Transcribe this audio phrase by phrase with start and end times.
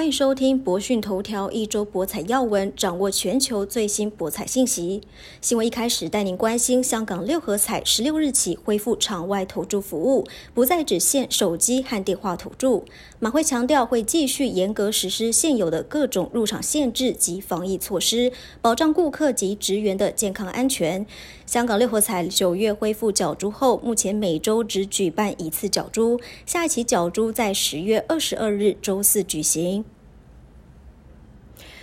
[0.00, 5.02] 欢迎收听博讯头条一周博彩要闻，掌握全球最新博彩信息。
[5.42, 12.86] 新闻一开始带您关心香港六合彩十六日起恢复场外投注服务，不再只限手机和电话投注。
[13.18, 21.04] 马会强调会继续严格实施现有的各种入场限制及防疫措施，保障顾客及职员的健康安全。
[21.44, 29.84] 香港六合彩九月恢复角珠后，目前每周只举办一次角珠，下一期角珠在十月二十二日周四举行。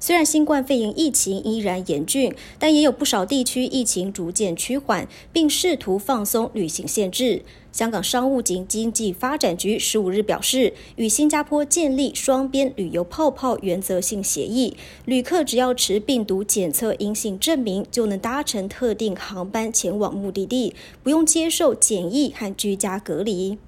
[0.00, 7.42] 虽然新冠肺炎疫情依然严峻，但也有不少地区疫情逐渐趋缓，并试图放松旅行限制。
[7.72, 23.58] 香港商务及经济发展局十五日表示，与新加坡建立双边旅游泡泡原则性协议，旅客只要持病毒检测阴性证明，就能搭乘特定航班前往目的地，不用接受检疫和居家隔离。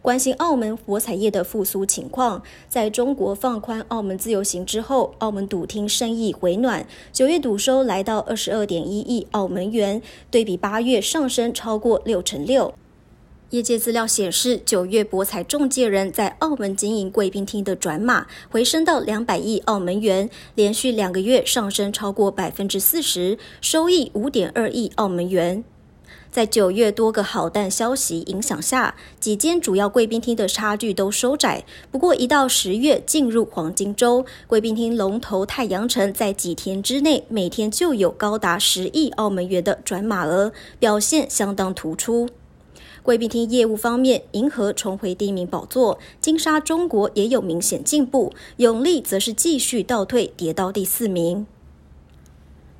[0.00, 12.72] 关心澳门博彩业的复苏情况，在中国放宽澳门自由行之后，澳门赌厅生意回暖，九月赌收来到二十二点一亿澳门元，对比八月上升超过六成六。
[13.50, 25.64] 业界资料显示，九月博彩中介人在澳门经营贵宾厅的转码回升到两百亿澳门元，连续两个月上升超过百分之四十，收益五点二亿澳门元。
[26.30, 31.64] 在九月多个好蛋消息影响下，几间主要贵宾厅的差距都收窄。
[31.90, 42.28] 不过，一到十月进入黄金周，贵宾厅龙头太阳城在几天之内每天就有高达十亿澳门元的转码额，表现相当突出。
[43.02, 51.46] 贵宾厅业务方面，银河重回第一名宝座，金沙中国也有明显进步，永利则是继续倒退，跌到第四名。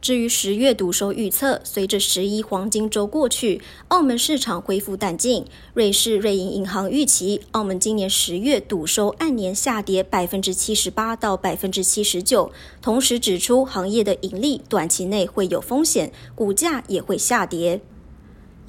[0.00, 5.44] 至于十月赌收预测，随着十一黄金周过去，澳门市场恢复淡静。
[5.74, 17.82] 瑞士瑞银银行预期，澳门今年十月赌收按年下跌百分之七十八到百分之七十九，同时指出行业的盈利短期内会有风险，股价也会下跌。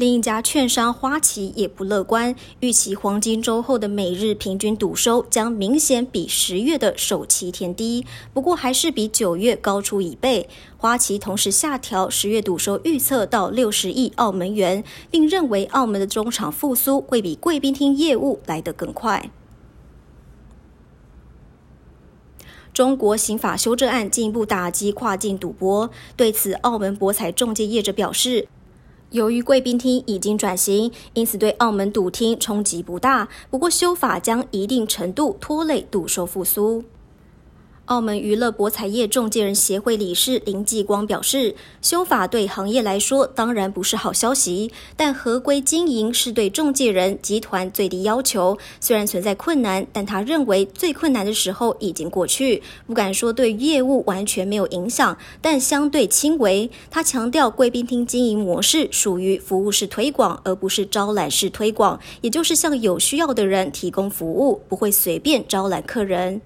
[0.02, 8.04] 另一家券商花旗也不乐观，预期黄金周后的每日平均赌收将明显比十月的首七天低，
[8.34, 10.50] 不过还是比九月高出一倍。
[10.80, 19.30] 花旗同时下调十月赌收预测到六十亿澳门元，并认为澳门的中场复苏会比贵宾厅业务来得更快。
[22.74, 28.48] 中国刑法修正案进一步打击跨境赌博，对此，澳门博彩中介业者表示。
[29.12, 33.28] 由于贵宾厅已经转型，因此对澳门赌厅冲击不大。
[33.50, 36.86] 不过修法将一定程度拖累赌收复苏。
[37.92, 48.58] 澳门娱乐博彩业中介人协会理事林继光表示，修法对行业来说当然不是好消息，但合规经营是对中介人集团最低要求。
[48.80, 56.72] 虽然存在困难，但他认为最困难的时候已经过去，不敢说对业务完全没有影响，但相对轻微。
[56.90, 66.40] 他强调，贵宾厅经营模式属于服务式推广，而不是招揽式推广，也就是向有需要的人提供服务，不会随便招揽客人。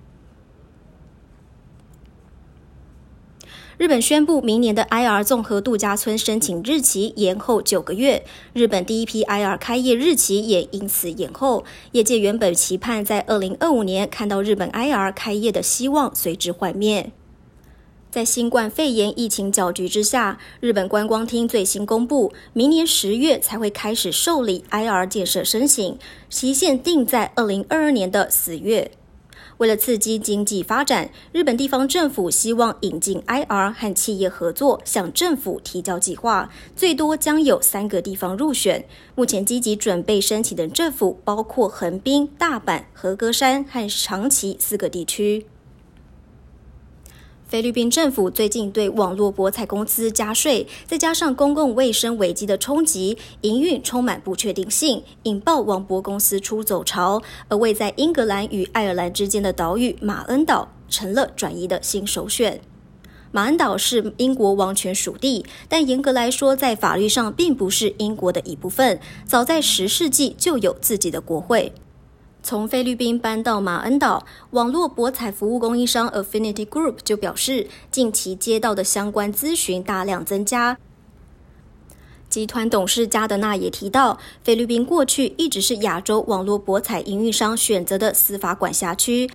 [3.78, 8.24] 日本宣布，明年的 IR 综合度假村申请日期延后九个月。
[8.53, 11.66] 日本第一批 IR 开业日期也因此延后。
[11.91, 17.12] 业界原本期盼在二零二五年看到日本 IR 开业的希望随之幻灭。
[18.09, 26.00] 在新冠肺炎疫情搅局之下，日本观光厅最新公布，明年十月才会开始受理 IR 建设申请，
[26.30, 28.92] 期限定在二零二二年的四月。
[29.57, 38.85] 为了刺激经济发展，日本地方政府希望引进 IR 和企业合作，向政府提交计划，最多将有三个地方入选。
[39.15, 45.45] 目前积极准备申请的政府包括横滨、大阪、和歌山和长崎四个地区。
[47.55, 57.21] 菲律宾政府最近对网络博彩公司加税，再加上公共卫生危机的冲击，营运充满不确定性，引爆网博公司出走潮。
[57.47, 62.59] 而位在英格兰与爱尔兰之间的岛屿马恩岛，成了转移的新首选。
[63.31, 69.00] 马恩岛是英国王权属地，但严格来说，在法律上并不是英国的一部分。
[69.25, 71.71] 早在十世纪就有自己的国会。
[72.45, 80.77] 从菲律宾搬到马恩岛，网络博彩服务供应商 Affinity Group 就表示，近期接到的相关咨询大量增加。
[82.30, 89.27] 集团董事加德纳也提到，菲律宾过去一直是亚洲网络博彩营运商选择的司法管辖区，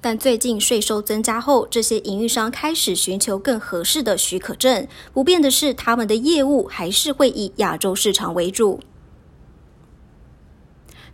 [0.00, 4.88] 但最近税收增加后，这些营运商开始寻求更合适的许可证。
[5.14, 8.80] 不变的是，他们的业务还是会以亚洲市场为主。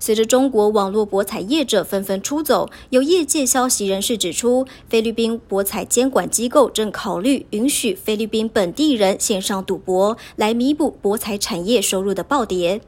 [0.01, 12.81] 随着中国网络博彩业者纷纷出走，有业界消息人士指出，菲律宾博彩监管机构正考虑允许菲律宾本地人线上赌博，来弥补博彩产业收入的暴跌。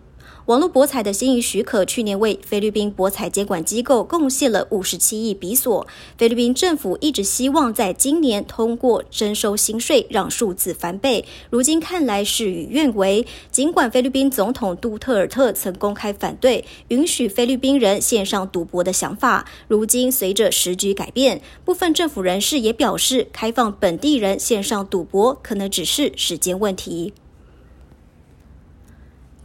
[0.50, 5.86] 网络博彩的新营许可去年为菲律宾博彩监管机构贡献了五十七亿比索。
[6.18, 11.24] 菲律宾政府一直希望在今年通过征收新税，让数字翻倍。
[11.50, 13.24] 如今看来事与愿违。
[13.52, 27.12] 尽管菲律宾总统杜特尔特曾公开反对允许菲律宾人线上赌博的想法，如今随着时局改变，部分政府人士也表示，开放本地人线上赌博可能只是时间问题。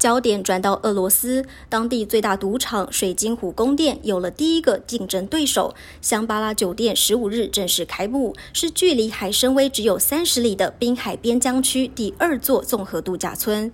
[0.06, 5.74] 焦点转到俄罗斯，当地最大赌场水晶湖宫殿有了第一个竞争对手。
[6.00, 13.74] 香巴拉酒店十五日正式开幕，是距离海参崴只有三十里的滨海边疆区第二座综合度假村。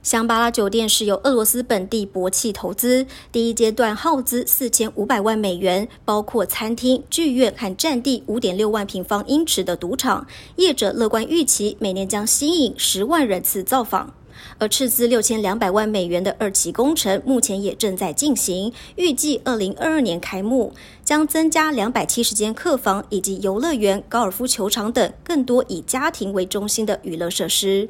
[0.00, 10.28] 香巴拉酒店是由俄罗斯本地博企投资，第一阶段耗资四千五百万美元，包括餐厅、剧院和占地五点六万平方英尺的赌场。
[10.54, 14.14] 业者乐观预期，每年将吸引十万人次造访。
[14.58, 20.72] 而斥资六千两百万美元的二期工程目前也正在进行，预计二零二二年开幕，
[21.04, 27.88] 将增加两百七十间客房以及游乐园、高尔夫球场等更多以家庭为中心的娱乐设施。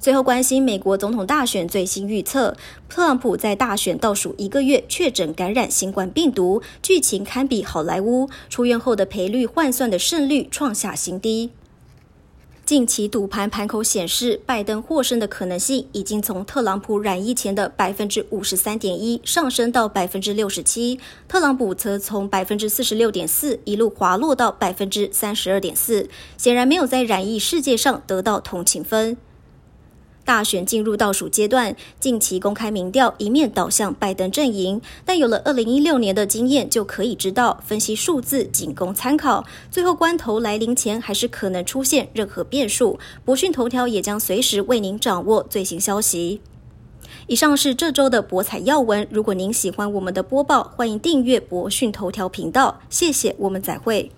[0.00, 2.54] 最后，关心美国总统大选最新预测，
[2.90, 11.52] 特朗普在大选倒数一个月确诊感染新冠病毒，剧情堪比好莱坞，出院后的赔率换算的胜率创下新低。
[12.66, 26.08] 近期赌盘盘口显示，拜登获胜的可能性已经从特朗普染疫前的百分之五十三点一上升到百分之六十七，特朗普则从百分之四十六点四一路滑落到百分之三十二点四，
[26.38, 29.18] 显然没有在染疫世界上得到同情分。
[30.24, 39.44] 大选进入倒数阶段，近期公开民调一面倒向拜登阵营，但有了二零一六年的经验，就可以知道分析数字仅供参考。
[39.70, 42.98] 最后关头来临前，还是可能出现任何变数。
[43.24, 46.40] 博讯头条也将随时为您掌握最新消息。
[47.26, 49.06] 以上是这周的博彩要闻。
[49.10, 52.80] 如果您喜欢我们的播报，欢迎订阅博讯头条频道。
[52.88, 54.10] 谢谢，我们再会。